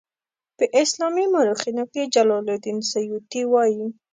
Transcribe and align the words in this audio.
په 0.57 0.65
اسلامي 0.81 1.25
مورخینو 1.33 1.83
کې 1.93 2.11
جلال 2.13 2.45
الدین 2.53 2.79
سیوطي 2.91 3.43
وایي. 3.47 3.85